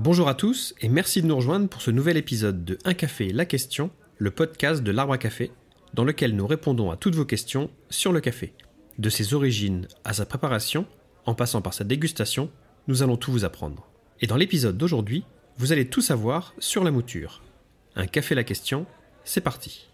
[0.00, 3.32] Bonjour à tous et merci de nous rejoindre pour ce nouvel épisode de Un café,
[3.32, 5.50] la question, le podcast de l'arbre à café,
[5.92, 8.54] dans lequel nous répondons à toutes vos questions sur le café.
[8.98, 10.86] De ses origines à sa préparation,
[11.26, 12.48] en passant par sa dégustation,
[12.86, 13.88] nous allons tout vous apprendre.
[14.20, 15.24] Et dans l'épisode d'aujourd'hui,
[15.56, 17.42] vous allez tout savoir sur la mouture.
[17.96, 18.86] Un café, la question,
[19.24, 19.88] c'est parti.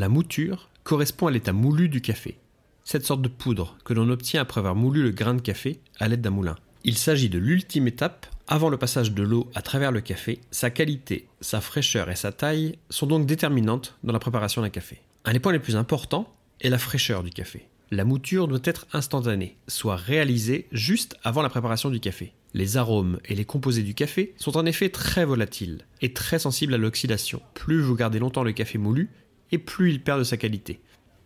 [0.00, 2.38] La mouture correspond à l'état moulu du café,
[2.84, 6.08] cette sorte de poudre que l'on obtient après avoir moulu le grain de café à
[6.08, 6.56] l'aide d'un moulin.
[6.84, 10.40] Il s'agit de l'ultime étape avant le passage de l'eau à travers le café.
[10.52, 15.02] Sa qualité, sa fraîcheur et sa taille sont donc déterminantes dans la préparation d'un café.
[15.26, 16.32] Un des points les plus importants
[16.62, 17.68] est la fraîcheur du café.
[17.90, 22.32] La mouture doit être instantanée, soit réalisée juste avant la préparation du café.
[22.54, 26.72] Les arômes et les composés du café sont en effet très volatiles et très sensibles
[26.72, 27.42] à l'oxydation.
[27.52, 29.10] Plus vous gardez longtemps le café moulu,
[29.52, 30.80] et plus il perd de sa qualité.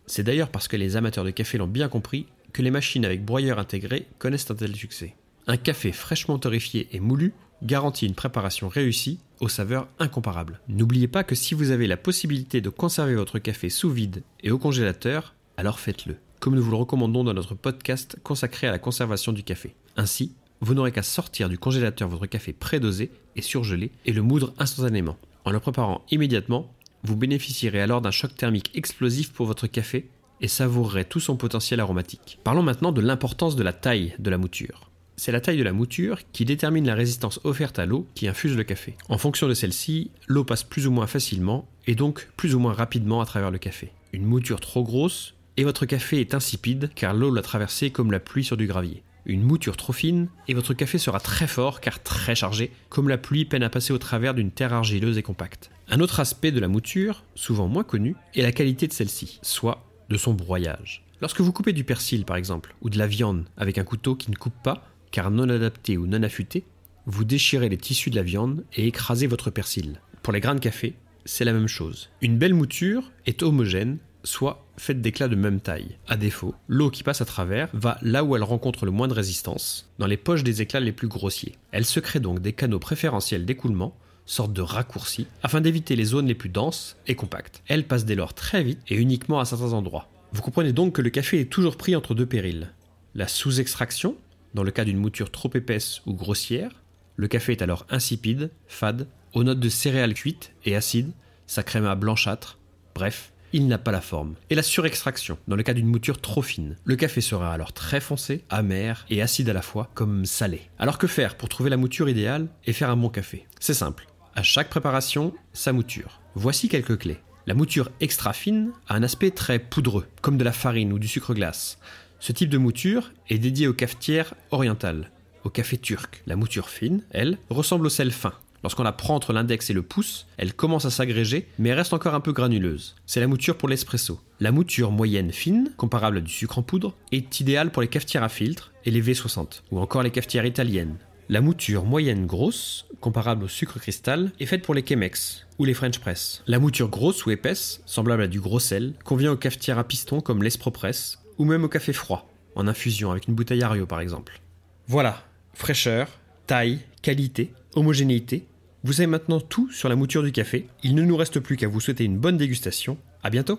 [0.07, 3.25] C'est d'ailleurs parce que les amateurs de café l'ont bien compris que les machines avec
[3.25, 5.15] broyeur intégré connaissent un tel succès.
[5.47, 10.59] Un café fraîchement torréfié et moulu garantit une préparation réussie aux saveurs incomparables.
[10.67, 14.51] N'oubliez pas que si vous avez la possibilité de conserver votre café sous vide et
[14.51, 18.79] au congélateur, alors faites-le, comme nous vous le recommandons dans notre podcast consacré à la
[18.79, 19.75] conservation du café.
[19.97, 24.53] Ainsi, vous n'aurez qu'à sortir du congélateur votre café prédosé et surgelé et le moudre
[24.57, 25.17] instantanément.
[25.43, 26.73] En le préparant immédiatement,
[27.05, 30.09] vous bénéficierez alors d'un choc thermique explosif pour votre café
[30.41, 32.39] et savourerez tout son potentiel aromatique.
[32.43, 34.89] Parlons maintenant de l'importance de la taille de la mouture.
[35.17, 38.57] C'est la taille de la mouture qui détermine la résistance offerte à l'eau qui infuse
[38.57, 38.95] le café.
[39.07, 42.73] En fonction de celle-ci, l'eau passe plus ou moins facilement et donc plus ou moins
[42.73, 43.91] rapidement à travers le café.
[44.11, 48.19] Une mouture trop grosse et votre café est insipide car l'eau l'a traversé comme la
[48.19, 52.01] pluie sur du gravier une mouture trop fine, et votre café sera très fort car
[52.01, 55.71] très chargé, comme la pluie peine à passer au travers d'une terre argileuse et compacte.
[55.87, 59.85] Un autre aspect de la mouture, souvent moins connu, est la qualité de celle-ci, soit
[60.09, 61.03] de son broyage.
[61.21, 64.31] Lorsque vous coupez du persil par exemple, ou de la viande avec un couteau qui
[64.31, 66.65] ne coupe pas, car non adapté ou non affûté,
[67.05, 70.01] vous déchirez les tissus de la viande et écrasez votre persil.
[70.23, 72.09] Pour les grains de café, c'est la même chose.
[72.21, 75.97] Une belle mouture est homogène soit faites d'éclats de même taille.
[76.07, 79.13] À défaut, l'eau qui passe à travers va là où elle rencontre le moins de
[79.13, 81.55] résistance, dans les poches des éclats les plus grossiers.
[81.71, 86.27] Elle se crée donc des canaux préférentiels d'écoulement, sorte de raccourcis, afin d'éviter les zones
[86.27, 87.61] les plus denses et compactes.
[87.67, 90.09] Elle passe dès lors très vite et uniquement à certains endroits.
[90.33, 92.73] Vous comprenez donc que le café est toujours pris entre deux périls.
[93.13, 94.17] La sous-extraction,
[94.53, 96.83] dans le cas d'une mouture trop épaisse ou grossière,
[97.15, 101.11] le café est alors insipide, fade, aux notes de céréales cuites et acides,
[101.47, 102.57] sa crème à blanchâtre,
[102.93, 104.35] bref, il n'a pas la forme.
[104.49, 106.75] Et la surextraction, dans le cas d'une mouture trop fine.
[106.83, 110.61] Le café sera alors très foncé, amer et acide à la fois, comme salé.
[110.79, 113.45] Alors que faire pour trouver la mouture idéale et faire un bon café?
[113.59, 114.07] C'est simple.
[114.35, 116.21] À chaque préparation, sa mouture.
[116.35, 117.19] Voici quelques clés.
[117.47, 121.07] La mouture extra fine a un aspect très poudreux, comme de la farine ou du
[121.07, 121.77] sucre glace.
[122.19, 125.11] Ce type de mouture est dédié aux cafetières orientales,
[125.43, 126.23] au café turc.
[126.25, 128.33] La mouture fine, elle, ressemble au sel fin,
[128.65, 132.15] Lorsqu'on la prend entre l'index et le pouce, elle commence à s'agréger, mais reste encore
[132.15, 132.95] un peu granuleuse.
[133.05, 134.19] C'est la mouture pour l'espresso.
[134.39, 138.23] La mouture moyenne fine, comparable à du sucre en poudre, est idéale pour les cafetières
[138.23, 140.95] à filtre et les V60, ou encore les cafetières italiennes.
[141.29, 145.75] La mouture moyenne grosse, comparable au sucre cristal, est faite pour les Chemex ou les
[145.75, 146.41] French Press.
[146.47, 150.21] La mouture grosse ou épaisse, semblable à du gros sel, convient aux cafetières à piston
[150.21, 154.41] comme l'Espropress ou même au café froid, en infusion avec une bouteille Ario par exemple.
[154.87, 156.07] Voilà, fraîcheur,
[156.47, 158.47] taille, qualité, homogénéité,
[158.85, 160.67] vous savez maintenant tout sur la mouture du café.
[160.83, 162.99] Il ne nous reste plus qu'à vous souhaiter une bonne dégustation.
[163.23, 163.57] À bientôt!